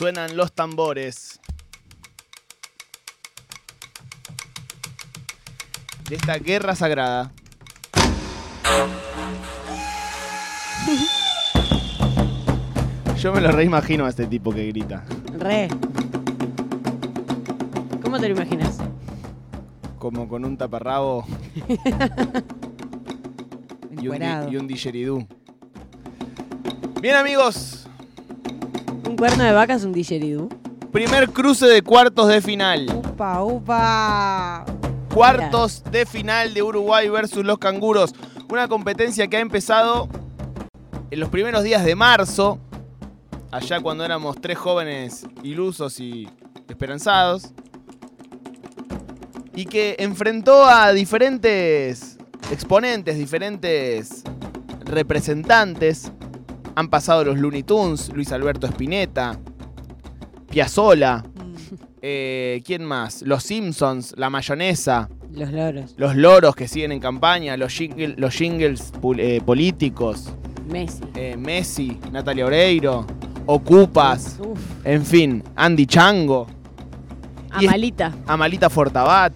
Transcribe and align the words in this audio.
Suenan 0.00 0.34
los 0.34 0.52
tambores. 0.54 1.38
De 6.08 6.16
esta 6.16 6.38
guerra 6.38 6.74
sagrada. 6.74 7.30
Yo 13.18 13.34
me 13.34 13.42
lo 13.42 13.52
reimagino 13.52 14.06
a 14.06 14.08
este 14.08 14.26
tipo 14.26 14.54
que 14.54 14.68
grita. 14.68 15.04
Re. 15.38 15.68
¿Cómo 18.02 18.18
te 18.18 18.30
lo 18.30 18.36
imaginas? 18.36 18.78
Como 19.98 20.26
con 20.30 20.46
un 20.46 20.56
taparrabo 20.56 21.26
y 24.00 24.08
un, 24.08 24.22
y 24.50 24.56
un 24.56 24.66
didgeridoo. 24.66 25.28
Bien 27.02 27.16
amigos, 27.16 27.89
¿Un 29.20 29.26
cuerno 29.26 29.44
de 29.44 29.52
vaca 29.52 29.74
es 29.74 29.84
un 29.84 29.92
didgeridoo? 29.92 30.48
primer 30.90 31.28
cruce 31.28 31.66
de 31.66 31.82
cuartos 31.82 32.26
de 32.28 32.40
final. 32.40 32.86
Upa, 32.90 33.42
upa. 33.42 34.64
Cuartos 35.12 35.84
de 35.90 36.06
final 36.06 36.54
de 36.54 36.62
Uruguay 36.62 37.06
versus 37.10 37.44
los 37.44 37.58
canguros. 37.58 38.14
Una 38.48 38.66
competencia 38.66 39.28
que 39.28 39.36
ha 39.36 39.40
empezado 39.40 40.08
en 41.10 41.20
los 41.20 41.28
primeros 41.28 41.64
días 41.64 41.84
de 41.84 41.94
marzo, 41.94 42.58
allá 43.50 43.78
cuando 43.80 44.06
éramos 44.06 44.40
tres 44.40 44.56
jóvenes 44.56 45.26
ilusos 45.42 46.00
y 46.00 46.26
esperanzados, 46.66 47.52
y 49.54 49.66
que 49.66 49.96
enfrentó 49.98 50.64
a 50.64 50.92
diferentes 50.94 52.16
exponentes, 52.50 53.18
diferentes 53.18 54.22
representantes. 54.86 56.10
Han 56.80 56.88
pasado 56.88 57.24
los 57.24 57.36
Looney 57.38 57.62
Tunes, 57.62 58.10
Luis 58.14 58.32
Alberto 58.32 58.66
Spinetta, 58.66 59.38
Piazzola, 60.50 61.22
Mm. 61.22 61.54
eh, 62.00 62.62
¿quién 62.64 62.84
más? 62.86 63.20
Los 63.20 63.42
Simpsons, 63.44 64.14
La 64.16 64.30
Mayonesa, 64.30 65.10
Los 65.30 65.52
loros. 65.52 65.94
los 65.98 66.16
loros 66.16 66.56
que 66.56 66.66
siguen 66.68 66.92
en 66.92 67.00
campaña, 67.00 67.58
los, 67.58 67.78
jingle- 67.78 68.14
los 68.16 68.34
jingles 68.34 68.92
eh, 69.18 69.42
políticos, 69.44 70.32
Messi. 70.70 71.02
eh, 71.14 71.36
Messi, 71.36 72.00
Natalia 72.10 72.46
Oreiro, 72.46 73.06
Ocupas, 73.44 74.38
Uf. 74.40 74.58
en 74.84 75.04
fin, 75.04 75.44
Andy 75.56 75.84
Chango, 75.86 76.46
Amalita. 77.50 78.14
Amalita 78.26 78.70
Fortabat. 78.70 79.34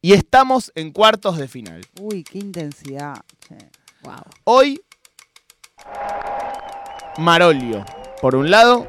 Y 0.00 0.12
estamos 0.12 0.70
en 0.76 0.92
cuartos 0.92 1.38
de 1.38 1.48
final. 1.48 1.80
Uy, 2.00 2.22
qué 2.22 2.38
intensidad. 2.38 3.16
che. 3.48 3.56
Wow. 4.04 4.14
Hoy, 4.44 4.80
Marolio, 7.18 7.84
por 8.22 8.36
un 8.36 8.50
lado, 8.50 8.86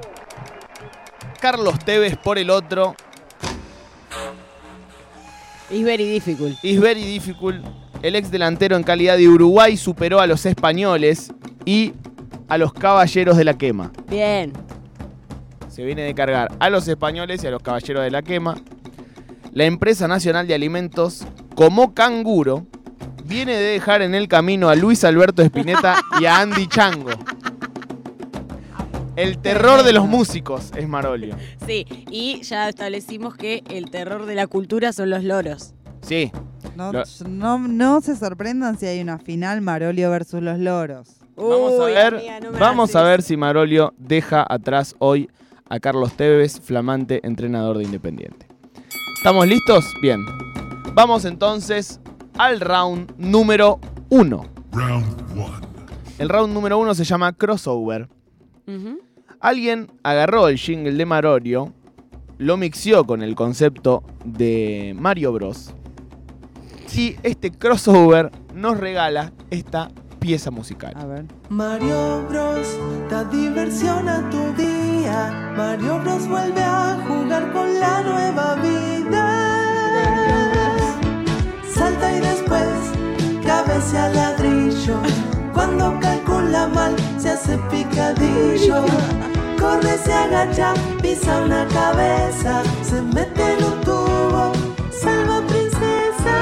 Carlos 1.42 1.80
Tevez 1.80 2.16
por 2.16 2.38
el 2.38 2.50
otro, 2.50 2.96
It's 5.72 5.84
very 5.84 6.06
difficult. 6.06 6.58
Is 6.64 6.82
very 6.82 7.04
difficult. 7.04 7.58
El 8.02 8.16
ex 8.16 8.32
delantero 8.32 8.76
en 8.76 8.82
calidad 8.82 9.18
de 9.18 9.28
Uruguay 9.28 9.78
superó 9.78 10.20
a 10.20 10.26
los 10.26 10.46
españoles 10.46 11.32
y 11.64 11.94
a 12.48 12.58
los 12.58 12.74
caballeros 12.74 13.38
de 13.38 13.44
la 13.44 13.56
quema. 13.56 13.92
Bien. 14.10 14.52
Se 15.68 15.84
viene 15.84 16.02
de 16.02 16.16
cargar 16.16 16.52
a 16.60 16.70
los 16.72 16.88
españoles 16.88 17.44
y 17.44 17.48
a 17.48 17.52
los 17.52 17.62
caballeros 17.62 18.04
de 18.04 18.10
la 18.10 18.24
quema. 18.24 18.56
La 19.54 19.66
empresa 19.66 20.08
nacional 20.08 20.48
de 20.48 20.56
alimentos, 20.56 21.24
como 21.56 21.94
canguro, 21.94 22.66
viene 23.26 23.54
de 23.54 23.64
dejar 23.64 24.02
en 24.02 24.16
el 24.16 24.28
camino 24.28 24.70
a 24.70 24.76
Luis 24.76 25.04
Alberto 25.04 25.44
Spinetta 25.44 26.02
y 26.20 26.26
a 26.26 26.40
Andy 26.40 26.68
Chango. 26.68 27.12
El 29.20 29.38
terror 29.40 29.84
de 29.84 29.92
los 29.94 30.08
músicos 30.08 30.72
es 30.78 30.88
Marolio. 30.88 31.36
Sí, 31.68 31.86
y 32.10 32.42
ya 32.42 32.70
establecimos 32.70 33.36
que 33.36 33.64
el 33.70 33.92
terror 33.92 34.26
de 34.26 34.34
la 34.36 34.48
cultura 34.48 34.94
son 34.94 35.10
los 35.10 35.24
loros. 35.24 35.74
Sí, 36.02 36.32
No, 36.78 36.94
Lo- 36.94 37.04
no, 37.28 37.58
no 37.60 38.02
se 38.02 38.16
sorprendan 38.16 38.78
si 38.80 38.86
hay 38.86 39.02
una 39.02 39.20
final 39.20 39.62
Marolio 39.62 40.10
versus 40.10 40.42
los 40.42 40.58
loros. 40.58 41.18
Vamos 41.36 41.74
a 41.80 41.84
Uy, 41.86 41.92
ver, 41.92 42.16
amiga, 42.16 42.40
no 42.40 42.52
me 42.52 42.60
vamos 42.60 42.96
a 42.96 43.04
ver 43.04 43.22
si 43.22 43.36
Marolio 43.38 43.94
deja 43.98 44.46
atrás 44.48 44.96
hoy 45.00 45.30
a 45.70 45.80
Carlos 45.80 46.14
Tevez, 46.14 46.60
flamante 46.62 47.20
entrenador 47.28 47.78
de 47.78 47.84
Independiente. 47.84 48.48
¿Estamos 49.18 49.46
listos? 49.48 49.86
Bien. 50.02 50.26
Vamos 50.94 51.26
entonces 51.26 52.00
al 52.38 52.60
round 52.62 53.12
número 53.18 53.80
uno. 54.10 54.48
Round 54.72 55.06
one. 55.38 55.68
El 56.18 56.30
round 56.30 56.54
número 56.54 56.78
uno 56.78 56.96
se 56.96 57.04
llama 57.04 57.34
crossover. 57.34 58.08
Ujú. 58.68 59.00
Alguien 59.40 59.92
agarró 60.04 60.50
el 60.50 60.58
jingle 60.58 60.92
de 60.92 61.06
Marolio, 61.06 61.74
lo 62.38 62.58
mixió 62.58 63.06
con 63.06 63.22
el 63.22 63.36
concepto 63.36 64.04
de 64.26 64.94
Mario 65.00 65.32
Bros. 65.32 65.74
Y 66.94 67.16
este 67.24 67.50
crossover 67.52 68.32
nos 68.54 68.78
regala 68.78 69.32
esta 69.50 69.90
pieza 70.20 70.52
musical. 70.52 70.94
A 70.98 71.06
ver. 71.06 71.26
Mario 71.48 72.26
Bros 72.28 72.68
da 73.10 73.24
diversión 73.24 74.10
a 74.10 74.30
tu 74.30 74.52
día. 74.62 75.54
Mario 75.56 76.02
Bros 76.02 76.28
vuelve 76.28 76.62
a 76.62 77.06
jugar 77.08 77.54
con 77.54 77.80
la 77.80 78.02
nueva 78.02 78.56
vida. 78.56 79.26
Salta 81.74 82.18
y 82.18 82.20
después 82.20 82.68
cabecea 83.46 84.10
ladrillo. 84.10 85.29
Cuando 85.60 86.00
calcula 86.00 86.68
mal 86.70 86.96
se 87.18 87.32
hace 87.32 87.58
picadillo. 87.70 88.86
Corre, 89.60 89.98
se 89.98 90.14
agacha, 90.14 90.74
pisa 91.02 91.42
una 91.42 91.68
cabeza, 91.68 92.64
se 92.82 93.02
mete 93.02 93.58
en 93.58 93.64
un 93.66 93.82
tubo, 93.82 94.54
salva 94.90 95.46
princesa. 95.48 96.36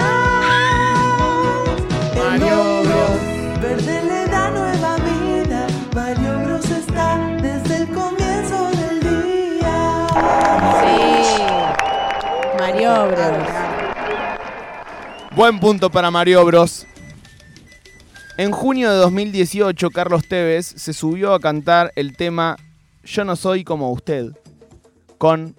Mario 2.15 2.83
Bros. 2.83 3.59
Verde 3.59 4.03
le 4.03 4.27
da 4.27 4.51
nueva 4.51 4.95
vida. 4.97 5.65
Mario 5.95 6.39
Bros 6.45 6.69
está 6.69 7.17
desde 7.41 7.77
el 7.77 7.87
comienzo 7.87 8.69
del 8.69 8.99
día. 9.01 10.07
Sí. 10.79 11.41
Mario 12.59 13.07
Bros. 13.07 13.49
Buen 15.35 15.59
punto 15.59 15.89
para 15.89 16.11
Mario 16.11 16.45
Bros. 16.45 16.85
En 18.37 18.51
junio 18.51 18.91
de 18.91 18.97
2018, 18.97 19.89
Carlos 19.89 20.27
Tevez 20.27 20.65
se 20.67 20.93
subió 20.93 21.33
a 21.33 21.39
cantar 21.39 21.91
el 21.95 22.15
tema 22.15 22.55
Yo 23.03 23.25
no 23.25 23.35
soy 23.35 23.63
como 23.63 23.91
usted 23.91 24.27
con 25.17 25.55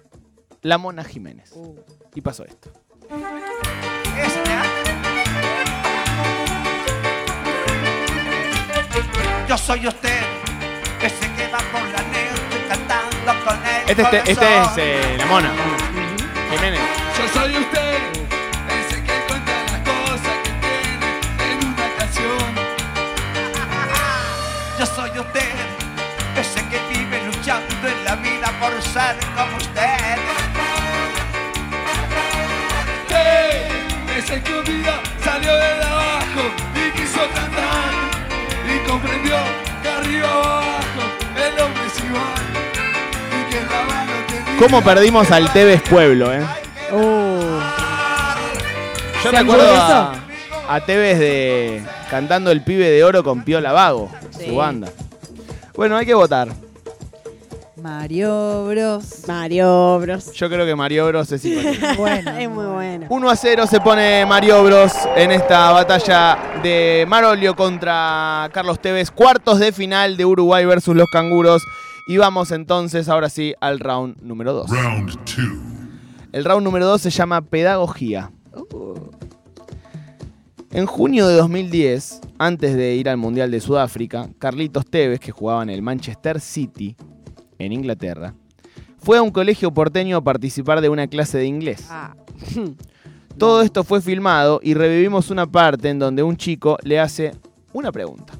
la 0.61 0.77
Mona 0.77 1.03
Jiménez. 1.03 1.51
Y 2.15 2.21
pasó 2.21 2.45
esto. 2.45 2.71
Yo 9.47 9.57
soy 9.57 9.87
usted, 9.87 10.19
que 10.99 11.09
se 11.09 11.31
queda 11.33 11.57
por 11.71 11.81
la 11.81 12.01
noche 12.03 12.67
cantando 12.67 13.45
con 13.45 13.57
el 13.65 13.89
Este, 13.89 14.01
este, 14.03 14.17
este 14.17 14.31
es 14.31 14.37
corazón. 14.37 14.79
eh, 14.79 15.15
la 15.17 15.25
Mona 15.25 15.51
Jiménez. 16.51 16.79
Yo 17.17 17.39
soy 17.41 17.55
usted, 17.57 18.18
por 28.59 28.81
ser 28.81 29.15
como 29.35 29.57
usted. 29.57 30.17
Sí, 33.07 34.17
ese 34.17 34.41
que 34.43 34.53
un 34.53 34.65
día 34.65 34.99
salió 35.23 35.53
de 35.55 35.83
abajo 35.83 36.41
y 36.75 36.91
quiso 36.99 37.19
cantar 37.33 37.89
y 38.65 38.89
comprendió 38.89 39.35
que 39.81 39.89
arriba 39.89 40.27
abajo 40.27 41.01
el 41.35 41.61
hombre 41.61 41.81
es 41.87 41.99
igual 42.03 42.43
y 43.31 43.49
que 43.51 43.61
la 43.61 43.81
mano 43.83 44.11
tenía 44.27 44.57
¿Cómo 44.59 44.81
perdimos 44.83 45.31
al 45.31 45.51
Tevez 45.51 45.81
Pueblo, 45.83 46.33
eh? 46.33 46.43
Uh. 46.91 47.59
Yo 49.23 49.31
¿Se 49.31 49.37
recuerdo 49.37 49.73
a, 49.75 50.13
a 50.69 50.81
Tevez 50.85 51.19
de 51.19 51.83
cantando 52.09 52.51
El 52.51 52.61
Pibe 52.63 52.89
de 52.89 53.03
Oro 53.03 53.23
con 53.23 53.43
Piola 53.43 53.71
Vago, 53.71 54.09
Sí. 54.37 54.47
su 54.47 54.55
banda. 54.55 54.89
Bueno, 55.75 55.97
hay 55.97 56.05
que 56.05 56.13
votar. 56.13 56.47
Mario 57.81 58.65
Bros. 58.67 59.23
Mario 59.27 59.99
Bros. 59.99 60.31
Yo 60.33 60.49
creo 60.49 60.65
que 60.65 60.75
Mario 60.75 61.07
Bros 61.07 61.31
es 61.31 61.41
simpático. 61.41 61.85
Bueno. 61.97 62.31
es 62.31 62.49
muy 62.49 62.65
bueno. 62.65 63.07
1 63.09 63.29
a 63.29 63.35
0 63.35 63.67
se 63.67 63.79
pone 63.79 64.25
Mario 64.25 64.63
Bros 64.63 64.93
en 65.15 65.31
esta 65.31 65.71
batalla 65.71 66.37
de 66.61 67.05
Marolio 67.07 67.55
contra 67.55 68.49
Carlos 68.53 68.79
Tevez. 68.79 69.11
Cuartos 69.11 69.59
de 69.59 69.71
final 69.71 70.17
de 70.17 70.25
Uruguay 70.25 70.65
versus 70.65 70.95
los 70.95 71.07
canguros. 71.11 71.63
Y 72.07 72.17
vamos 72.17 72.51
entonces 72.51 73.07
ahora 73.07 73.29
sí 73.29 73.53
al 73.61 73.79
round 73.79 74.21
número 74.21 74.53
2. 74.53 74.69
Round 74.69 75.25
two. 75.25 75.43
El 76.31 76.45
round 76.45 76.63
número 76.63 76.85
2 76.87 77.01
se 77.01 77.09
llama 77.09 77.41
Pedagogía. 77.41 78.31
En 80.71 80.85
junio 80.85 81.27
de 81.27 81.35
2010, 81.35 82.21
antes 82.37 82.75
de 82.75 82.93
ir 82.93 83.09
al 83.09 83.17
Mundial 83.17 83.49
de 83.49 83.59
Sudáfrica, 83.59 84.29
Carlitos 84.37 84.85
Tevez, 84.85 85.19
que 85.19 85.31
jugaba 85.31 85.63
en 85.63 85.71
el 85.71 85.81
Manchester 85.81 86.39
City, 86.39 86.95
en 87.59 87.73
Inglaterra, 87.73 88.33
fue 88.97 89.17
a 89.17 89.21
un 89.21 89.31
colegio 89.31 89.71
porteño 89.71 90.17
a 90.17 90.21
participar 90.21 90.81
de 90.81 90.89
una 90.89 91.07
clase 91.07 91.37
de 91.37 91.45
inglés. 91.45 91.85
Ah. 91.89 92.15
Todo 93.37 93.61
esto 93.61 93.83
fue 93.83 94.01
filmado 94.01 94.59
y 94.63 94.73
revivimos 94.73 95.29
una 95.29 95.45
parte 95.45 95.89
en 95.89 95.99
donde 95.99 96.23
un 96.23 96.35
chico 96.35 96.77
le 96.83 96.99
hace 96.99 97.33
una 97.71 97.91
pregunta. 97.91 98.33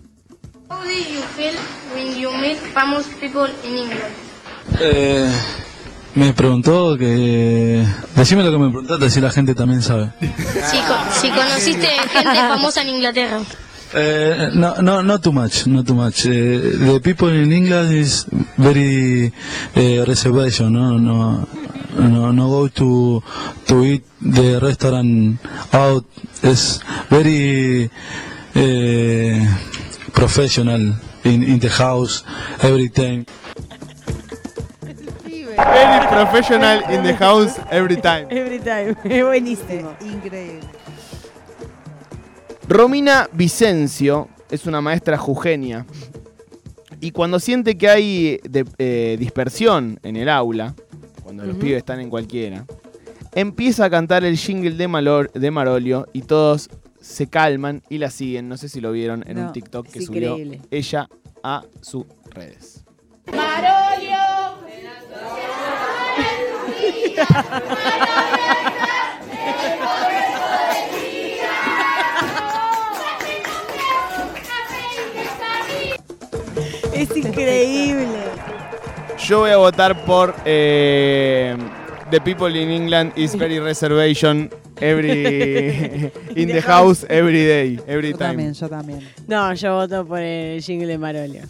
How 0.70 0.84
do 0.84 0.90
you 0.90 1.22
feel 1.36 1.56
when 1.94 2.20
you 2.20 2.30
meet 2.32 2.58
famous 2.74 3.08
people 3.20 3.50
in 3.64 3.78
England? 3.78 4.04
Eh, 4.80 5.32
me 6.16 6.34
preguntó 6.34 6.98
que... 6.98 7.86
Decime 8.16 8.44
lo 8.44 8.52
que 8.52 8.58
me 8.58 8.70
preguntaste, 8.70 9.10
si 9.10 9.22
la 9.22 9.32
gente 9.32 9.56
también 9.56 9.82
sabe. 9.82 10.12
Si, 10.20 10.78
si 11.22 11.30
conociste 11.30 11.88
gente 11.88 12.36
famosa 12.36 12.82
en 12.82 12.90
Inglaterra. 12.90 13.40
Uh, 13.92 14.52
no, 14.54 14.76
no, 14.82 15.02
not 15.02 15.24
too 15.24 15.32
much, 15.32 15.66
not 15.66 15.88
too 15.88 15.96
much. 15.96 16.28
Uh, 16.28 16.30
the 16.30 17.02
people 17.04 17.28
in 17.30 17.52
England 17.52 17.92
is 17.92 18.24
very 18.56 19.34
uh, 19.76 20.06
reservation. 20.06 20.74
No, 20.74 20.98
no, 20.98 21.48
no, 21.98 22.32
no 22.32 22.48
go 22.50 22.68
to 22.68 23.24
to 23.66 23.84
eat 23.84 24.04
the 24.22 24.60
restaurant 24.62 25.40
out. 25.74 26.06
Is 26.44 26.80
very 27.10 27.90
uh, 28.56 29.58
professional 30.14 30.94
in 31.26 31.42
in 31.44 31.58
the 31.58 31.70
house 31.70 32.24
every 32.62 32.90
time. 32.90 33.26
Very 35.58 36.08
professional 36.08 36.80
in 36.94 37.04
the 37.04 37.16
house 37.16 37.60
every 37.72 37.98
time. 37.98 38.28
Every 38.30 38.60
time. 38.60 38.96
Es 39.04 39.24
buenísimo. 39.26 39.98
Increíble. 40.00 40.62
Romina 42.70 43.28
Vicencio 43.34 44.30
es 44.52 44.68
una 44.68 44.80
maestra 44.80 45.18
jujeña 45.18 45.88
y 47.02 47.10
cuando 47.12 47.40
siente 47.40 47.78
que 47.80 47.90
hay 47.90 48.40
de- 48.44 48.64
eh, 48.78 49.16
dispersión 49.20 50.00
en 50.04 50.16
el 50.16 50.30
aula, 50.30 50.76
cuando 51.24 51.46
los 51.46 51.54
Ujú. 51.56 51.62
pibes 51.66 51.78
están 51.80 52.00
en 52.00 52.12
cualquiera, 52.12 52.66
empieza 53.34 53.86
a 53.86 53.90
cantar 53.90 54.24
el 54.24 54.38
jingle 54.38 54.72
de, 54.76 54.88
Malor- 54.88 55.32
de 55.32 55.50
Marolio 55.52 56.08
y 56.14 56.22
todos 56.22 56.70
se 57.02 57.28
calman 57.28 57.82
y 57.90 57.98
la 57.98 58.12
siguen. 58.12 58.48
No 58.50 58.56
sé 58.58 58.70
si 58.70 58.82
lo 58.82 58.92
vieron 58.92 59.24
en 59.28 59.38
No, 59.38 59.48
un 59.48 59.52
TikTok 59.54 59.88
que 59.88 60.02
subió 60.02 60.38
increíble. 60.38 60.62
ella 60.70 61.10
a 61.42 61.64
sus 61.82 62.06
redes. 62.30 62.84
Es 77.00 77.16
increíble. 77.16 78.20
Yo 79.28 79.40
voy 79.40 79.52
a 79.52 79.58
votar 79.58 80.06
por 80.06 80.36
eh, 80.46 81.56
The 82.12 82.20
People 82.22 82.60
in 82.62 82.70
England 82.72 83.14
is 83.16 83.36
very 83.38 83.60
reservation 83.60 84.50
every 84.82 86.12
in 86.36 86.48
the 86.48 86.62
house 86.62 87.06
every 87.10 87.46
day, 87.46 87.80
every 87.88 88.12
Yo 88.12 88.18
time. 88.18 88.30
también, 88.30 88.54
yo 88.54 88.70
también. 88.70 89.00
No, 89.28 89.54
yo 89.54 89.76
voto 89.76 90.06
por 90.06 90.20
el 90.20 90.62
jingle 90.62 90.88
de 90.88 90.98
Marolio. 90.98 91.44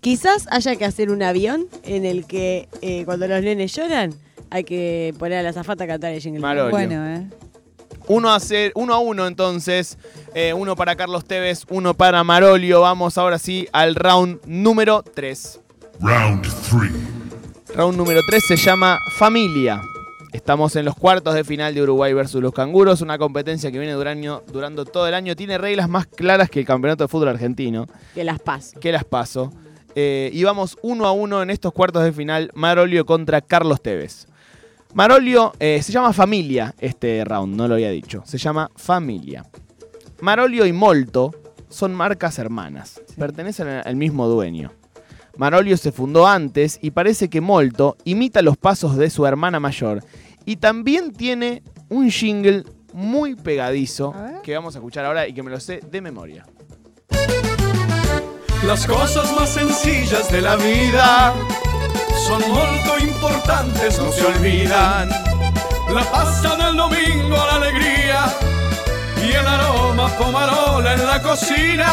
Quizás 0.00 0.46
haya 0.50 0.76
que 0.76 0.84
hacer 0.84 1.10
un 1.10 1.22
avión 1.22 1.66
en 1.84 2.04
el 2.04 2.26
que 2.26 2.68
eh, 2.80 3.04
cuando 3.04 3.28
los 3.28 3.40
nenes 3.42 3.72
lloran 3.74 4.12
hay 4.50 4.64
que 4.64 5.14
poner 5.18 5.38
a 5.38 5.42
la 5.42 5.52
zafata 5.52 5.84
a 5.84 5.86
cantar 5.86 6.12
el 6.12 6.20
jingle. 6.20 6.38
de 6.38 6.42
Marolio. 6.42 6.70
Bueno, 6.70 7.06
¿eh? 7.06 7.26
Uno 8.08 8.32
a, 8.32 8.40
ser, 8.40 8.72
uno 8.74 8.94
a 8.94 8.98
uno 8.98 9.26
entonces, 9.26 9.98
Eh, 10.34 10.52
uno 10.54 10.76
para 10.76 10.96
Carlos 10.96 11.24
Tevez, 11.24 11.64
uno 11.68 11.94
para 11.94 12.24
Marolio. 12.24 12.80
Vamos 12.80 13.18
ahora 13.18 13.38
sí 13.38 13.68
al 13.72 13.94
round 13.94 14.40
número 14.46 15.02
3. 15.02 15.60
Round 16.00 16.42
three. 16.68 16.90
Round 17.74 17.96
número 17.96 18.20
3 18.28 18.42
se 18.48 18.56
llama 18.56 18.98
Familia. 19.18 19.80
Estamos 20.32 20.74
en 20.76 20.86
los 20.86 20.94
cuartos 20.94 21.34
de 21.34 21.44
final 21.44 21.74
de 21.74 21.82
Uruguay 21.82 22.14
versus 22.14 22.40
los 22.42 22.54
canguros, 22.54 23.02
una 23.02 23.18
competencia 23.18 23.70
que 23.70 23.78
viene 23.78 23.92
durando, 23.92 24.42
durando 24.50 24.86
todo 24.86 25.06
el 25.06 25.12
año. 25.12 25.36
Tiene 25.36 25.58
reglas 25.58 25.90
más 25.90 26.06
claras 26.06 26.48
que 26.48 26.60
el 26.60 26.66
campeonato 26.66 27.04
de 27.04 27.08
fútbol 27.08 27.28
argentino. 27.28 27.86
Que 28.14 28.24
las 28.24 28.40
paso. 28.40 28.80
que 28.80 28.90
las 28.92 29.04
paso. 29.04 29.52
Eh, 29.94 30.30
y 30.32 30.42
vamos 30.44 30.78
uno 30.80 31.06
a 31.06 31.12
uno 31.12 31.42
en 31.42 31.50
estos 31.50 31.72
cuartos 31.74 32.02
de 32.02 32.12
final, 32.12 32.50
Marolio 32.54 33.04
contra 33.04 33.42
Carlos 33.42 33.82
Tevez. 33.82 34.26
Marolio 34.94 35.52
eh, 35.58 35.80
se 35.82 35.90
llama 35.90 36.12
Familia 36.12 36.74
este 36.78 37.24
round, 37.24 37.56
no 37.56 37.66
lo 37.66 37.74
había 37.74 37.90
dicho. 37.90 38.22
Se 38.26 38.36
llama 38.36 38.70
Familia. 38.76 39.44
Marolio 40.20 40.66
y 40.66 40.72
Molto 40.72 41.34
son 41.68 41.94
marcas 41.94 42.38
hermanas, 42.38 43.00
pertenecen 43.16 43.68
al 43.68 43.96
mismo 43.96 44.28
dueño. 44.28 44.70
Marolio 45.38 45.78
se 45.78 45.92
fundó 45.92 46.26
antes 46.26 46.78
y 46.82 46.90
parece 46.90 47.30
que 47.30 47.40
Molto 47.40 47.96
imita 48.04 48.42
los 48.42 48.58
pasos 48.58 48.96
de 48.96 49.08
su 49.08 49.24
hermana 49.26 49.58
mayor. 49.58 50.04
Y 50.44 50.56
también 50.56 51.12
tiene 51.12 51.62
un 51.88 52.10
jingle 52.10 52.64
muy 52.92 53.34
pegadizo 53.34 54.14
que 54.42 54.54
vamos 54.54 54.74
a 54.74 54.78
escuchar 54.78 55.06
ahora 55.06 55.26
y 55.26 55.32
que 55.32 55.42
me 55.42 55.50
lo 55.50 55.58
sé 55.58 55.80
de 55.90 56.00
memoria. 56.02 56.44
Las 58.66 58.86
cosas 58.86 59.34
más 59.34 59.48
sencillas 59.48 60.30
de 60.30 60.42
la 60.42 60.56
vida 60.56 61.34
son 62.26 62.42
muy 62.50 63.02
importantes, 63.02 63.98
no 63.98 64.12
se 64.12 64.24
olvidan. 64.26 65.08
La 65.92 66.02
pasta 66.10 66.56
del 66.56 66.76
domingo, 66.76 67.36
la 67.36 67.54
alegría 67.56 68.24
y 69.22 69.30
el 69.32 69.46
aroma 69.46 70.08
pomarola 70.16 70.94
en 70.94 71.06
la 71.06 71.22
cocina. 71.22 71.92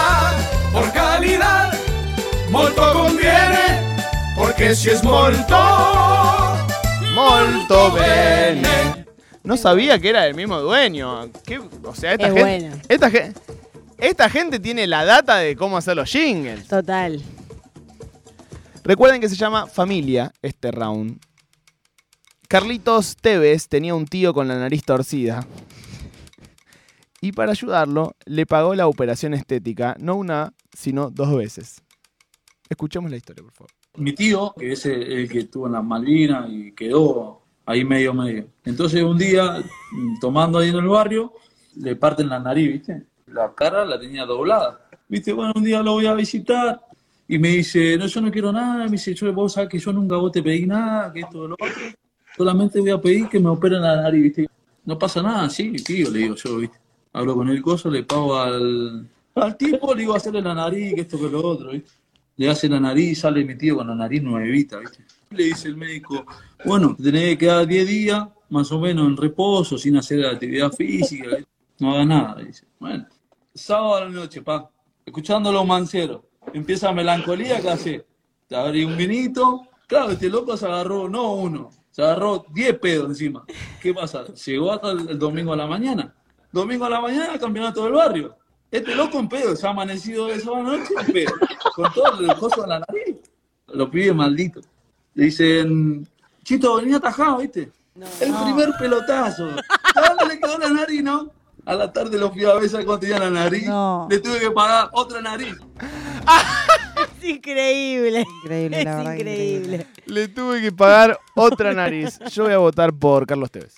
Por 0.72 0.92
calidad, 0.94 1.74
molto 2.51 2.94
conviene, 2.94 3.98
porque 4.36 4.75
si 4.75 4.90
es 4.90 5.04
molto, 5.04 5.57
Molto 7.13 7.92
bene. 7.92 9.06
No 9.44 9.57
sabía 9.57 9.98
que 10.00 10.10
era 10.10 10.22
del 10.22 10.36
mismo 10.36 10.60
dueño. 10.60 11.30
¿Qué? 11.46 11.60
O 11.84 11.96
sea, 11.96 12.13
esta 12.13 12.28
Es 12.28 12.34
gente, 12.34 12.69
bueno. 12.88 13.31
esta 13.98 14.30
gente 14.30 14.60
tiene 14.60 14.86
la 14.88 15.04
data 15.06 15.38
de 15.38 15.56
cómo 15.56 15.75
hacer 15.78 15.96
los 15.96 16.10
jingles. 16.10 16.68
Total. 16.68 17.19
Recuerden 18.83 19.19
que 19.21 19.29
se 19.29 19.36
llama 19.36 19.67
Familia 19.67 20.31
este 20.41 20.71
round. 20.71 21.19
Carlitos 22.48 23.15
Tevez 23.17 23.67
tenía 23.67 23.93
un 23.93 24.05
tío 24.05 24.33
con 24.33 24.48
la 24.48 24.57
nariz 24.57 24.83
torcida. 24.83 25.45
Y 27.21 27.33
para 27.33 27.51
ayudarlo, 27.51 28.15
le 28.25 28.45
pagó 28.45 28.74
la 28.75 28.88
operación 28.88 29.33
estética, 29.33 29.95
no 30.00 30.15
una, 30.15 30.53
sino 30.75 31.09
dos 31.12 31.36
veces. 31.36 31.83
Escuchemos 32.69 33.12
la 33.12 33.17
historia, 33.17 33.43
por 33.43 33.53
favor. 33.53 33.71
mi 33.98 34.13
tío, 34.13 34.53
que 34.57 34.71
es 34.71 34.86
el, 34.86 35.27
que 35.29 35.39
estuvo 35.39 35.67
en 35.67 35.74
las 35.74 35.83
Malvinas 35.83 36.50
y 36.50 36.71
quedó 36.71 37.43
ahí 37.65 37.83
medio 37.83 38.13
medio. 38.13 38.48
Entonces 38.63 39.03
un 39.03 39.17
día, 39.17 39.62
tomando 40.21 40.59
ahí 40.59 40.69
en 40.69 40.77
el 40.77 40.88
barrio, 40.88 41.33
le 41.75 41.95
parten 41.95 42.29
la 42.29 42.39
nariz, 42.39 42.71
¿viste? 42.71 43.07
La 43.27 43.53
cara 43.53 43.86
la 43.86 44.00
tenía 44.00 44.25
doblada. 44.25 44.88
¿Viste? 45.07 45.33
Bueno, 45.33 45.53
un 45.55 45.63
día 45.63 45.83
lo 45.83 45.93
voy 45.93 46.05
a 46.05 46.13
visitar 46.13 46.79
y 47.29 47.38
me 47.38 47.50
dice, 47.50 47.95
no, 47.95 48.07
yo 48.07 48.21
no 48.21 48.31
quiero 48.31 48.51
nada. 48.51 48.86
Me 48.86 48.91
dice, 48.91 49.13
yo, 49.13 49.31
vos 49.31 49.53
sabés 49.53 49.69
que 49.69 49.79
yo 49.79 49.93
nunca 49.93 50.17
vos 50.17 50.31
te 50.31 50.41
pedí 50.41 50.65
nada, 50.65 51.13
que 51.13 51.21
esto, 51.21 51.48
lo 51.48 51.53
otro. 51.53 51.67
Solamente 52.36 52.79
voy 52.79 52.89
a 52.89 53.00
pedir 53.00 53.29
que 53.29 53.39
me 53.39 53.50
operen 53.50 53.83
la 53.83 54.01
nariz, 54.01 54.24
¿viste? 54.24 54.50
No 54.83 54.98
pasa 54.98 55.21
nada, 55.21 55.48
sí, 55.48 55.71
tío, 55.74 56.09
le 56.09 56.19
digo 56.19 56.36
yo, 56.36 56.57
¿viste? 56.57 56.77
Hablo 57.13 57.36
con 57.36 57.50
el 57.50 57.62
coso, 57.62 57.89
le 57.91 58.03
pago 58.03 58.36
al, 58.36 59.07
al 59.36 59.57
tipo, 59.57 59.93
le 59.93 60.01
digo 60.01 60.15
hacerle 60.15 60.41
la 60.41 60.55
nariz, 60.55 60.95
que 60.95 61.01
esto, 61.01 61.19
que 61.19 61.29
lo 61.29 61.45
otro, 61.45 61.71
¿viste? 61.71 61.91
le 62.39 62.50
hace 62.50 62.69
la 62.69 62.79
nariz, 62.79 63.19
sale 63.19 63.43
mi 63.43 63.57
tío 63.57 63.75
con 63.75 63.88
la 63.88 63.93
nariz 63.93 64.24
nuevita, 64.24 64.79
¿viste? 64.79 65.03
Le 65.31 65.43
dice 65.43 65.67
el 65.67 65.75
médico, 65.75 66.25
bueno, 66.63 66.95
te 66.95 67.03
tenés 67.03 67.31
que 67.31 67.38
quedar 67.38 67.67
10 67.67 67.88
días 67.88 68.27
más 68.50 68.71
o 68.71 68.79
menos 68.79 69.07
en 69.07 69.17
reposo, 69.17 69.77
sin 69.77 69.98
hacer 69.98 70.25
actividad 70.25 70.71
física, 70.71 71.27
¿viste? 71.36 71.48
no 71.79 71.91
haga 71.91 72.05
nada, 72.05 72.41
dice. 72.41 72.65
Bueno, 72.79 73.05
sábado 73.53 73.95
a 73.95 74.05
la 74.05 74.09
noche, 74.09 74.41
pa, 74.41 74.71
escuchando 75.05 75.51
los 75.51 75.67
manceros, 75.67 76.21
empieza 76.53 76.91
melancolía, 76.91 77.60
¿qué 77.62 77.70
hace? 77.70 78.06
Te 78.48 78.56
abre 78.56 78.86
un 78.86 78.98
vinito, 78.98 79.68
claro, 79.88 80.12
este 80.12 80.29
loco 80.29 80.58
se 80.58 80.65
agarró, 80.65 81.08
no 81.08 81.34
uno, 81.34 81.70
se 81.91 82.01
agarró 82.01 82.46
10 82.51 82.79
pedos 82.79 83.10
encima. 83.10 83.46
¿Qué 83.82 83.94
pasa? 83.94 84.25
Llegó 84.34 84.72
hasta 84.72 84.91
el, 84.91 85.10
el 85.10 85.20
domingo 85.20 85.53
a 85.53 85.58
la 85.58 85.68
mañana. 85.68 86.13
Domingo 86.51 86.86
a 86.86 86.89
la 86.89 87.01
mañana, 87.01 87.38
campeonato 87.38 87.84
del 87.84 87.94
barrio. 87.94 88.36
Este 88.72 88.96
loco 88.96 89.20
en 89.20 89.27
pedo, 89.27 89.56
se 89.56 89.65
ha 89.65 89.72
amanecido 89.72 90.27
de 90.27 90.36
esa 90.36 90.51
noche 90.51 90.94
en 91.00 91.13
pedo, 91.13 91.34
con 91.75 91.91
todo 91.94 92.20
el 92.20 92.36
coso 92.36 92.63
en 92.63 92.70
la 92.70 92.79
nariz. 92.79 93.18
Los 93.68 93.89
pibes 93.89 94.15
malditos. 94.15 94.65
Le 95.15 95.25
dicen, 95.25 96.08
Chito, 96.44 96.75
venía 96.75 96.98
atajado, 96.98 97.38
¿viste? 97.38 97.72
el 98.22 98.34
primer 98.44 98.72
pelotazo. 98.79 99.50
¿A 99.96 100.10
dónde 100.10 100.34
le 100.34 100.39
quedó 100.39 100.58
la 100.58 100.70
nariz, 100.70 101.03
no? 101.03 101.32
A 101.65 101.75
la 101.75 101.91
tarde 101.91 102.18
lo 102.18 102.32
fui 102.32 102.46
a 102.46 102.53
ver, 102.53 102.70
¿sabes 102.70 102.86
cuánto 102.86 103.01
tenía 103.01 103.20
la 103.20 103.29
nariz? 103.29 103.68
No. 103.68 104.08
Le 104.10 104.20
tuve 104.20 104.39
que 104.39 104.51
pagar 104.51 104.89
otra 104.94 105.22
nariz. 105.22 105.56
Es 107.19 107.24
increíble. 107.29 108.25
Increíble, 108.43 108.79
Es 108.79 108.86
la 108.86 108.95
verdad. 108.98 109.13
increíble. 109.15 109.88
Le 110.05 110.27
tuve 110.27 110.62
que 110.62 110.71
pagar 110.71 111.17
otra 111.36 111.74
nariz. 111.74 112.19
Yo 112.31 112.43
voy 112.43 112.53
a 112.53 112.57
votar 112.57 112.93
por 112.93 113.25
Carlos 113.25 113.50
Tevez. 113.51 113.75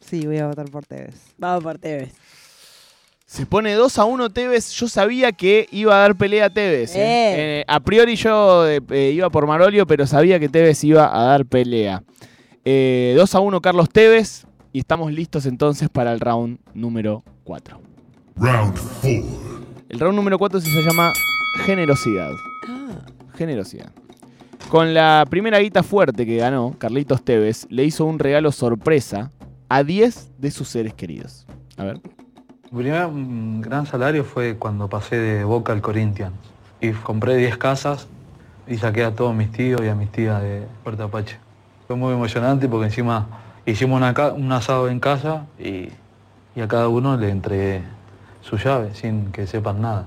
Sí, 0.00 0.26
voy 0.26 0.38
a 0.38 0.46
votar 0.48 0.66
por 0.70 0.84
Tevez. 0.84 1.14
Vamos 1.38 1.62
por 1.62 1.78
Tevez. 1.78 2.12
Se 3.26 3.46
pone 3.46 3.72
2 3.72 3.98
a 3.98 4.04
1 4.04 4.30
Tevez. 4.30 4.70
Yo 4.72 4.86
sabía 4.88 5.32
que 5.32 5.66
iba 5.72 5.96
a 5.96 6.00
dar 6.00 6.16
pelea 6.16 6.46
a 6.46 6.50
Tevez. 6.50 6.94
¿eh? 6.94 7.00
Eh. 7.00 7.34
Eh, 7.60 7.64
a 7.66 7.80
priori 7.80 8.14
yo 8.16 8.68
eh, 8.68 8.80
eh, 8.90 9.12
iba 9.14 9.30
por 9.30 9.46
Marolio, 9.46 9.86
pero 9.86 10.06
sabía 10.06 10.38
que 10.38 10.48
Tevez 10.48 10.84
iba 10.84 11.06
a 11.18 11.24
dar 11.24 11.46
pelea. 11.46 12.02
Eh, 12.64 13.14
2 13.16 13.34
a 13.34 13.40
1 13.40 13.60
Carlos 13.60 13.88
Tevez. 13.90 14.46
Y 14.72 14.80
estamos 14.80 15.12
listos 15.12 15.46
entonces 15.46 15.88
para 15.88 16.12
el 16.12 16.20
round 16.20 16.58
número 16.74 17.22
4. 17.44 17.80
Round 18.36 18.76
4. 19.00 19.22
El 19.90 20.00
round 20.00 20.16
número 20.16 20.38
4 20.38 20.60
se 20.60 20.82
llama 20.82 21.12
Generosidad. 21.64 22.32
Generosidad. 23.36 23.92
Con 24.68 24.92
la 24.92 25.24
primera 25.30 25.60
guita 25.60 25.84
fuerte 25.84 26.26
que 26.26 26.38
ganó, 26.38 26.74
Carlitos 26.76 27.22
Tevez 27.22 27.66
le 27.70 27.84
hizo 27.84 28.04
un 28.04 28.18
regalo 28.18 28.50
sorpresa 28.50 29.30
a 29.68 29.84
10 29.84 30.32
de 30.38 30.50
sus 30.50 30.68
seres 30.68 30.94
queridos. 30.94 31.46
A 31.76 31.84
ver. 31.84 32.00
Mi 32.72 32.82
primer 32.82 33.06
mm, 33.06 33.60
gran 33.60 33.86
salario 33.86 34.24
fue 34.24 34.56
cuando 34.56 34.88
pasé 34.88 35.16
de 35.16 35.44
Boca 35.44 35.72
al 35.72 35.80
Corinthians. 35.80 36.34
Y 36.80 36.90
compré 36.90 37.36
10 37.36 37.56
casas 37.56 38.08
y 38.66 38.78
saqué 38.78 39.04
a 39.04 39.14
todos 39.14 39.32
mis 39.32 39.52
tíos 39.52 39.80
y 39.84 39.88
a 39.88 39.94
mis 39.94 40.10
tías 40.10 40.42
de 40.42 40.66
Puerto 40.82 41.04
Apache. 41.04 41.38
Fue 41.86 41.94
muy 41.94 42.12
emocionante 42.12 42.68
porque 42.68 42.86
encima 42.86 43.28
hicimos 43.64 43.98
una 43.98 44.32
un 44.32 44.50
asado 44.50 44.88
en 44.88 44.98
casa 44.98 45.46
y, 45.56 45.90
y 46.56 46.60
a 46.60 46.66
cada 46.66 46.88
uno 46.88 47.16
le 47.16 47.30
entregué 47.30 47.82
su 48.44 48.56
llave 48.56 48.94
sin 48.94 49.32
que 49.32 49.46
sepan 49.46 49.80
nada. 49.80 50.06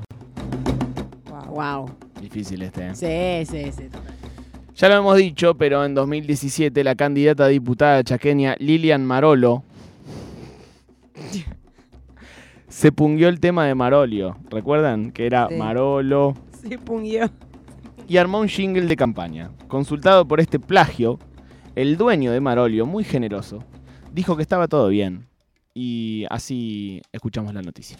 Wow. 1.49 1.89
Difícil 2.21 2.61
este. 2.61 2.87
¿eh? 2.89 3.45
Sí, 3.45 3.51
sí, 3.51 3.71
sí. 3.71 3.89
Ya 4.75 4.89
lo 4.89 4.95
hemos 4.95 5.17
dicho, 5.17 5.55
pero 5.55 5.83
en 5.83 5.95
2017 5.95 6.83
la 6.83 6.93
candidata 6.95 7.45
a 7.45 7.47
diputada 7.47 8.03
chaqueña 8.03 8.55
Lilian 8.59 9.03
Marolo 9.03 9.63
se 12.67 12.91
pungió 12.91 13.27
el 13.29 13.39
tema 13.39 13.65
de 13.65 13.73
Marolio. 13.75 14.37
¿Recuerdan? 14.49 15.11
Que 15.11 15.25
era 15.25 15.47
Sí. 15.49 15.55
Marolo. 15.55 16.35
Se 16.61 16.77
pungió. 16.77 17.29
y 18.07 18.17
armó 18.17 18.39
un 18.39 18.47
jingle 18.47 18.85
de 18.85 18.95
campaña. 18.95 19.51
Consultado 19.67 20.27
por 20.27 20.39
este 20.39 20.59
plagio, 20.59 21.17
el 21.75 21.97
dueño 21.97 22.31
de 22.31 22.39
Marolio, 22.39 22.85
muy 22.85 23.03
generoso, 23.03 23.63
dijo 24.13 24.35
que 24.35 24.43
estaba 24.43 24.67
todo 24.67 24.87
bien. 24.89 25.27
Y 25.73 26.25
así 26.29 27.01
escuchamos 27.11 27.53
la 27.53 27.61
noticia. 27.61 27.97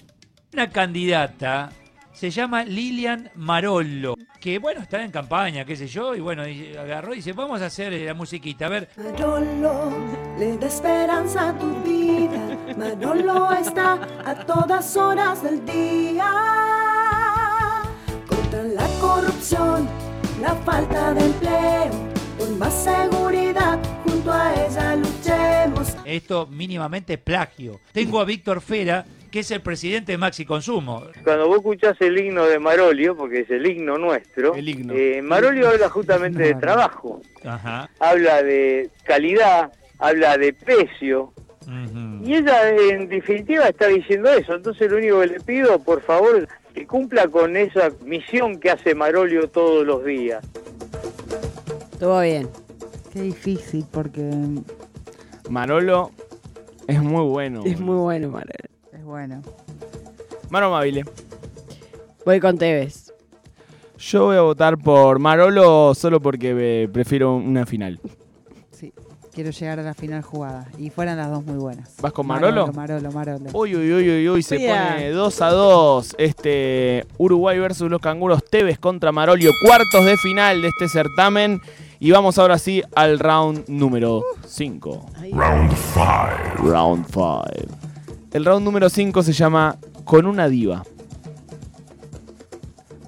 Una 0.54 0.70
candidata 0.70 1.70
se 2.14 2.32
llama 2.32 2.64
Lilian 2.64 3.30
Marollo, 3.36 4.16
que 4.40 4.60
bueno, 4.60 4.82
está 4.82 5.04
en 5.04 5.12
campaña, 5.12 5.66
qué 5.66 5.76
sé 5.76 5.88
yo, 5.88 6.16
y 6.16 6.22
bueno, 6.22 6.48
y 6.48 6.74
agarró 6.76 7.12
y 7.14 7.18
dice, 7.18 7.34
vamos 7.34 7.62
a 7.62 7.66
hacer 7.66 7.92
eh, 7.92 8.06
la 8.06 8.14
musiquita, 8.14 8.68
a 8.68 8.70
ver. 8.70 8.90
Manolo 8.96 9.92
le 10.40 10.58
da 10.58 10.68
esperanza 10.68 11.50
a 11.50 11.60
tu 11.60 11.84
vida. 11.84 12.58
Manolo 12.78 13.52
está 13.52 14.00
a 14.26 14.36
todas 14.46 14.96
horas 14.96 15.44
del 15.44 15.66
día. 15.66 16.32
Contra 18.26 18.64
la 18.64 18.88
corrupción, 19.02 19.88
la 20.42 20.56
falta 20.56 21.14
de 21.14 21.26
empleo. 21.26 22.08
Por 22.38 22.50
más 22.52 22.74
seguridad, 22.74 23.80
junto 24.06 24.32
a 24.32 24.54
ella 24.56 24.96
luchemos. 24.96 25.98
Esto 26.06 26.48
mínimamente 26.48 27.16
es 27.16 27.20
plagio. 27.20 27.82
Tengo 27.92 28.22
a 28.22 28.26
Víctor 28.26 28.62
Fera, 28.62 29.06
que 29.38 29.42
es 29.42 29.52
el 29.52 29.62
presidente 29.62 30.14
de 30.14 30.18
Maxi 30.18 30.46
Consumo. 30.46 31.04
Cuando 31.24 31.48
vos 31.48 31.58
escuchás 31.58 31.96
el 32.00 32.18
himno 32.18 32.46
de 32.46 32.58
Marolio, 32.58 33.16
porque 33.16 33.42
es 33.42 33.50
el 33.52 33.68
himno 33.68 33.96
nuestro, 34.00 34.56
eh, 34.56 35.22
Marolio 35.22 35.70
habla 35.70 35.90
justamente 35.90 36.42
de 36.42 36.56
trabajo, 36.56 37.22
Ajá. 37.46 37.88
habla 38.00 38.42
de 38.42 38.90
calidad, 39.04 39.72
habla 40.00 40.40
de 40.40 40.54
precio, 40.54 41.34
y 42.24 42.34
ella 42.34 42.68
en 42.68 43.10
definitiva 43.10 43.68
está 43.68 43.86
diciendo 43.86 44.28
eso. 44.34 44.56
Entonces 44.56 44.90
lo 44.90 44.98
único 44.98 45.20
que 45.20 45.28
le 45.28 45.40
pido, 45.42 45.78
por 45.84 46.02
favor, 46.02 46.48
que 46.74 46.88
cumpla 46.88 47.28
con 47.28 47.56
esa 47.56 47.92
misión 48.04 48.60
que 48.60 48.72
hace 48.72 48.96
Marolio 48.96 49.52
todos 49.52 49.86
los 49.86 50.04
días. 50.04 50.44
Estuvo 51.92 52.22
bien. 52.22 52.50
Qué 53.14 53.22
difícil 53.22 53.86
porque 53.92 54.32
Marolo 55.48 56.10
es 56.88 57.00
muy 57.04 57.24
bueno. 57.30 57.62
Es 57.68 57.80
muy 57.80 57.98
bueno, 57.98 58.30
Marel. 58.30 58.67
Bueno. 59.08 59.42
Mano 60.50 60.70
Mabile. 60.70 61.06
Voy 62.26 62.40
con 62.40 62.58
Tevez. 62.58 63.14
Yo 63.98 64.26
voy 64.26 64.38
a 64.38 64.42
votar 64.42 64.78
por 64.78 65.18
Marolo 65.18 65.96
solo 65.96 66.22
porque 66.22 66.54
eh, 66.84 66.88
prefiero 66.90 67.36
una 67.36 67.66
final. 67.66 68.00
Sí, 68.72 68.94
quiero 69.34 69.50
llegar 69.50 69.80
a 69.80 69.84
la 69.84 69.94
final 69.94 70.22
jugada. 70.22 70.68
Y 70.78 70.90
fueran 70.90 71.18
las 71.18 71.32
dos 71.32 71.44
muy 71.46 71.56
buenas. 71.58 71.96
¿Vas 72.02 72.12
con 72.12 72.28
Marolo? 72.28 72.68
Marolo, 72.74 73.12
Marolo. 73.12 73.50
Uy, 73.54 73.76
uy, 73.76 73.94
uy, 73.94 74.10
uy, 74.10 74.30
uy, 74.30 74.44
se 74.44 74.58
Mira. 74.58 74.92
pone 74.94 75.10
2 75.10 75.42
a 75.42 75.50
2. 75.50 76.16
Este 76.20 77.08
Uruguay 77.18 77.58
versus 77.60 77.90
los 77.90 78.02
canguros 78.02 78.44
Tevez 78.44 78.78
contra 78.78 79.12
Marolio, 79.12 79.52
cuartos 79.66 80.06
de 80.06 80.18
final 80.18 80.62
de 80.62 80.68
este 80.68 80.90
certamen. 80.90 81.60
Y 82.00 82.12
vamos 82.12 82.38
ahora 82.38 82.60
sí 82.60 82.84
al 82.94 83.18
round 83.18 83.68
número 83.68 84.24
5. 84.46 85.06
Round 85.32 85.74
5. 85.94 86.70
Round 86.70 87.06
5. 87.08 87.44
El 88.38 88.46
round 88.46 88.64
número 88.64 88.88
5 88.88 89.24
se 89.24 89.34
llama 89.34 89.80
Con 90.04 90.28
una 90.28 90.48
diva. 90.48 90.84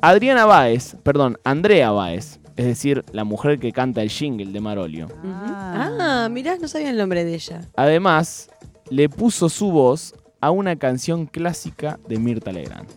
Adriana 0.01 0.45
Báez, 0.45 0.95
perdón, 1.03 1.37
Andrea 1.43 1.91
Báez, 1.91 2.39
es 2.55 2.65
decir, 2.65 3.05
la 3.11 3.25
mujer 3.25 3.59
que 3.59 3.71
canta 3.71 4.01
el 4.01 4.09
jingle 4.09 4.51
de 4.51 4.59
Marolio. 4.59 5.07
Ah, 5.23 6.29
mirá, 6.31 6.57
no 6.57 6.67
sabía 6.67 6.89
el 6.89 6.97
nombre 6.97 7.25
de 7.25 7.35
ella. 7.35 7.61
Además, 7.75 8.49
le 8.89 9.07
puso 9.07 9.49
su 9.49 9.69
voz 9.69 10.15
a 10.41 10.49
una 10.49 10.77
canción 10.77 11.27
clásica 11.27 11.99
de 12.07 12.17
Mirta 12.17 12.51
Legrand. 12.51 12.89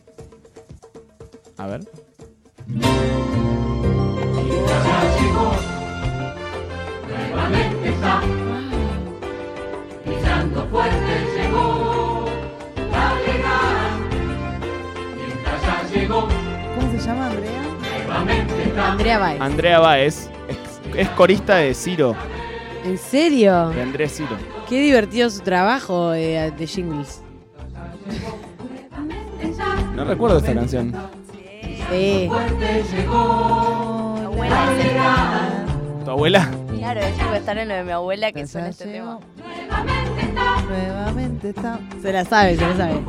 A 1.59 1.67
ver. 1.67 1.87
Llama 17.07 17.27
Andrea? 17.27 17.63
nuevamente 18.07 18.63
está 18.65 18.93
Andrea 18.93 19.19
Baez. 19.19 19.41
Andrea 19.41 19.79
Báez 19.81 20.31
es, 20.49 20.59
es 20.97 21.09
corista 21.11 21.57
de 21.57 21.75
Ciro, 21.75 22.15
¿En 22.85 22.99
serio? 22.99 23.69
de 23.71 23.83
Andrés 23.83 24.17
Ciro. 24.17 24.37
Qué 24.69 24.81
divertido 24.81 25.29
su 25.31 25.41
trabajo 25.41 26.15
eh, 26.15 26.51
de 26.57 26.67
jingles. 26.67 27.23
No 29.95 30.05
recuerdo 30.05 30.39
esta 30.39 30.55
canción. 30.55 30.95
Sí. 31.91 32.29
¿Tu 36.05 36.11
abuela? 36.11 36.49
Claro, 36.79 37.01
eso 37.01 37.25
va 37.27 37.33
a 37.33 37.37
estar 37.37 37.59
en 37.59 37.69
lo 37.69 37.75
de 37.75 37.85
mi 37.85 37.91
abuela 37.93 38.33
que 38.33 38.47
suena 38.47 38.69
este 38.69 38.87
tema. 38.87 39.19
Nuevamente 40.69 41.51
está. 41.51 41.79
Se 42.01 42.13
la 42.13 42.25
sabe, 42.25 42.57
se 42.57 42.67
la 42.67 42.77
sabe. 42.77 43.01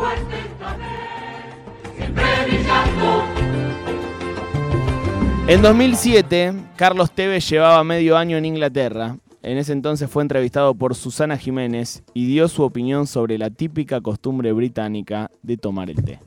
En 5.48 5.62
2007, 5.62 6.54
Carlos 6.78 7.12
Tevez 7.12 7.48
llevaba 7.50 7.84
medio 7.84 8.18
año 8.18 8.38
en 8.38 8.46
Inglaterra. 8.46 9.18
En 9.42 9.58
ese 9.58 9.74
entonces 9.74 10.10
fue 10.10 10.24
entrevistado 10.24 10.74
por 10.74 10.96
Susana 10.96 11.38
Jiménez 11.38 12.02
y 12.14 12.26
dio 12.28 12.48
su 12.48 12.64
opinión 12.64 13.08
sobre 13.08 13.38
la 13.38 13.50
típica 13.50 14.00
costumbre 14.00 14.54
británica 14.54 15.30
de 15.42 15.58
tomar 15.58 15.90
el 15.90 16.04
té. 16.04 16.20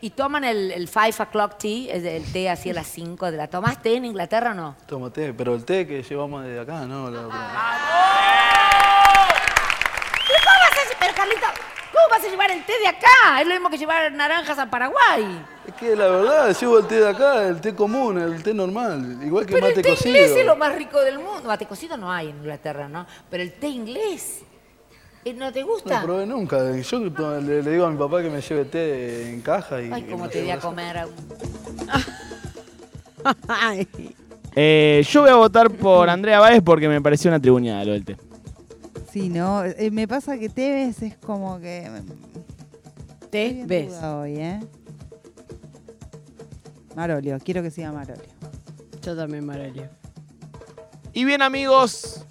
¿Y 0.00 0.10
toman 0.10 0.44
el, 0.44 0.70
el 0.72 0.88
5 0.88 1.22
o'clock 1.24 1.56
tea, 1.58 1.94
es 1.94 2.04
el 2.04 2.24
té 2.32 2.48
así 2.50 2.70
a 2.70 2.74
las 2.74 2.86
5 2.86 3.30
de 3.30 3.36
la... 3.36 3.48
¿Tomás 3.48 3.80
té 3.82 3.96
en 3.96 4.04
Inglaterra 4.04 4.50
o 4.52 4.54
no? 4.54 4.76
Tomo 4.86 5.10
té, 5.10 5.32
pero 5.34 5.54
el 5.54 5.64
té 5.64 5.86
que 5.86 6.02
llevamos 6.02 6.44
de 6.44 6.60
acá, 6.60 6.86
¿no? 6.86 7.10
Lo- 7.10 7.28
¿Pero 7.28 7.30
cómo 10.44 10.58
vas 10.60 10.78
a, 10.78 10.98
pero 11.00 11.14
Carlita, 11.14 11.46
¿cómo 11.92 12.04
vas 12.10 12.24
a 12.24 12.28
llevar 12.30 12.50
el 12.50 12.62
té 12.64 12.74
de 12.78 12.88
acá? 12.88 13.40
Es 13.40 13.46
lo 13.48 13.54
mismo 13.54 13.70
que 13.70 13.78
llevar 13.78 14.12
naranjas 14.12 14.58
a 14.58 14.70
Paraguay. 14.70 15.44
Es 15.66 15.74
que 15.74 15.96
la 15.96 16.06
verdad, 16.08 16.56
llevo 16.58 16.78
el 16.78 16.86
té 16.86 16.94
de 17.00 17.08
acá, 17.08 17.48
el 17.48 17.60
té 17.60 17.74
común, 17.74 18.18
el 18.18 18.42
té 18.42 18.54
normal, 18.54 19.18
igual 19.24 19.44
que 19.46 19.54
Pero 19.54 19.66
mate 19.66 19.80
el 19.80 19.82
té 19.82 19.90
cocido. 19.90 20.10
inglés 20.16 20.36
es 20.36 20.46
lo 20.46 20.56
más 20.56 20.74
rico 20.76 21.00
del 21.00 21.18
mundo. 21.18 21.42
Mate 21.44 21.66
cocido 21.66 21.96
no 21.96 22.10
hay 22.12 22.28
en 22.28 22.36
Inglaterra, 22.36 22.88
¿no? 22.88 23.04
Pero 23.28 23.42
el 23.42 23.52
té 23.54 23.68
inglés, 23.68 24.42
¿eh, 25.24 25.34
¿no 25.34 25.52
te 25.52 25.62
No 25.62 25.66
gusta? 25.66 26.00
lo 26.00 26.06
probé 26.06 26.26
nunca. 26.26 26.76
Yo 26.76 26.98
le, 27.00 27.62
le 27.62 27.70
digo 27.72 27.84
a 27.84 27.90
mi 27.90 27.98
papá 27.98 28.22
que 28.22 28.30
me 28.30 28.40
lleve 28.40 28.64
té 28.66 29.28
en 29.32 29.40
caja 29.40 29.82
y... 29.82 29.90
Ay, 29.92 30.06
cómo 30.08 30.28
te 30.28 30.42
di 30.42 30.50
a 30.50 30.58
comer. 30.60 31.06
Eh, 34.58 35.04
yo 35.10 35.20
voy 35.20 35.30
a 35.30 35.34
votar 35.34 35.70
por 35.70 36.08
Andrea 36.08 36.40
Báez 36.40 36.62
porque 36.64 36.88
me 36.88 37.02
pareció 37.02 37.28
una 37.30 37.38
tribuñada 37.40 37.84
lo 37.84 37.92
del 37.92 38.04
té. 38.06 38.16
Sí, 39.12 39.28
¿no? 39.28 39.62
Eh, 39.64 39.90
me 39.90 40.08
pasa 40.08 40.38
que 40.38 40.48
Tevez 40.48 41.02
es 41.02 41.16
como 41.18 41.60
que... 41.60 41.90
Te 43.30 43.64
ves. 43.66 43.92
hoy, 44.02 44.36
¿eh? 44.38 44.60
Marolio, 46.96 47.38
quiero 47.44 47.62
que 47.62 47.70
siga 47.70 47.92
Marolio. 47.92 48.24
Yo 49.02 49.14
también, 49.14 49.44
Marolio. 49.46 49.88
Y 51.12 51.24
bien 51.24 51.42
amigos, 51.42 52.24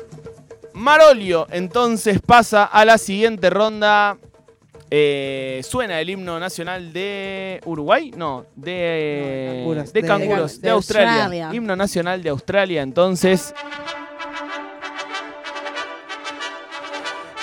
Marolio 0.74 1.48
entonces 1.52 2.20
pasa 2.20 2.66
a 2.66 2.84
la 2.84 2.98
siguiente 2.98 3.50
ronda. 3.50 4.18
Eh, 4.92 5.62
suena 5.64 6.00
el 6.00 6.10
himno 6.10 6.40
nacional 6.40 6.92
de 6.94 7.60
Uruguay, 7.66 8.12
no, 8.16 8.46
de 8.56 9.56
Canguros, 9.64 9.94
de 9.94 10.02
de- 10.02 10.08
canguros, 10.08 10.56
de, 10.62 10.68
de 10.68 10.70
Australia. 10.74 11.14
Australia. 11.24 11.50
Himno 11.54 11.76
nacional 11.76 12.22
de 12.24 12.30
Australia, 12.30 12.82
entonces. 12.82 13.54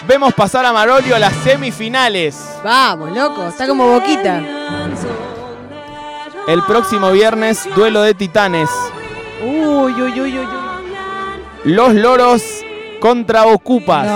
Vemos 0.07 0.35
pasar 0.35 0.65
a 0.67 0.73
Marolio 0.73 1.15
a 1.15 1.19
las 1.19 1.33
semifinales. 1.45 2.37
Vamos, 2.65 3.13
loco, 3.17 3.47
está 3.47 3.67
como 3.69 3.87
boquita. 3.87 4.41
El 6.49 6.63
próximo 6.65 7.11
viernes, 7.13 7.69
duelo 7.75 8.03
de 8.03 8.15
titanes. 8.15 8.69
Uy, 9.45 9.93
uy, 9.93 9.95
uy, 10.03 10.21
uy, 10.21 10.39
uy. 10.39 10.47
Los 11.65 11.95
loros 11.95 12.43
contra 13.01 13.45
Ocupas. 13.47 14.07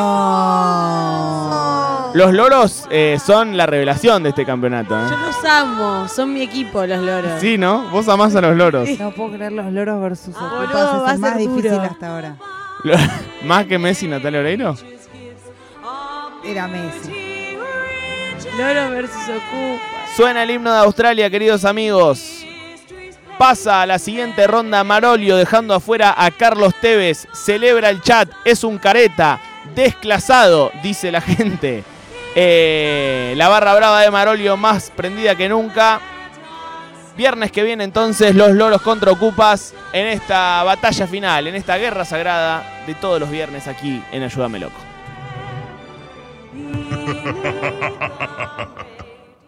Los 2.14 2.32
loros 2.32 2.86
eh, 2.90 3.18
son 3.24 3.56
la 3.56 3.66
revelación 3.66 4.22
de 4.22 4.30
este 4.30 4.44
campeonato. 4.44 4.96
¿eh? 4.96 5.02
Yo 5.10 5.16
los 5.18 5.44
amo, 5.44 6.08
son 6.08 6.32
mi 6.32 6.42
equipo 6.42 6.84
los 6.86 7.00
loros. 7.00 7.40
Sí, 7.40 7.58
¿no? 7.58 7.88
Vos 7.90 8.08
amás 8.08 8.34
a 8.34 8.40
los 8.40 8.56
loros. 8.56 8.88
No 8.98 9.12
puedo 9.12 9.32
creer 9.32 9.52
los 9.52 9.70
loros 9.72 10.00
versus 10.00 10.34
Boludo, 10.34 10.62
ocupas. 10.64 10.74
va 10.74 11.08
a 11.08 11.10
Es 11.10 11.14
el 11.14 11.20
más 11.20 11.30
ser 11.32 11.38
difícil 11.38 11.78
hasta 11.80 12.12
ahora. 12.14 12.36
¿Más 13.44 13.66
que 13.66 13.78
Messi 13.78 14.06
y 14.06 14.08
Natalia 14.08 14.40
Oreiro? 14.40 14.74
Era 16.44 16.66
Messi. 16.68 17.25
Loro 18.56 18.90
versus 18.90 19.28
Ocupa. 19.28 19.82
Suena 20.16 20.42
el 20.42 20.50
himno 20.50 20.72
de 20.72 20.78
Australia, 20.78 21.28
queridos 21.28 21.64
amigos. 21.64 22.44
Pasa 23.38 23.82
a 23.82 23.86
la 23.86 23.98
siguiente 23.98 24.46
ronda 24.46 24.82
Marolio, 24.82 25.36
dejando 25.36 25.74
afuera 25.74 26.14
a 26.16 26.30
Carlos 26.30 26.74
Tevez. 26.80 27.28
Celebra 27.34 27.90
el 27.90 28.00
chat, 28.00 28.30
es 28.44 28.64
un 28.64 28.78
careta. 28.78 29.38
Desclasado, 29.74 30.72
dice 30.82 31.12
la 31.12 31.20
gente. 31.22 31.84
Eh, 32.34 33.34
la 33.36 33.48
barra 33.48 33.74
brava 33.74 34.00
de 34.00 34.10
Marolio 34.10 34.56
más 34.56 34.90
prendida 34.90 35.34
que 35.34 35.50
nunca. 35.50 36.00
Viernes 37.16 37.52
que 37.52 37.62
viene 37.62 37.84
entonces 37.84 38.34
los 38.34 38.52
loros 38.52 38.80
contra 38.82 39.10
Ocupas 39.10 39.74
en 39.92 40.06
esta 40.06 40.62
batalla 40.64 41.06
final, 41.06 41.46
en 41.46 41.54
esta 41.54 41.76
guerra 41.76 42.04
sagrada 42.04 42.82
de 42.86 42.94
todos 42.94 43.18
los 43.20 43.30
viernes 43.30 43.68
aquí 43.68 44.02
en 44.12 44.22
Ayúdame 44.22 44.58
Loco. 44.58 44.76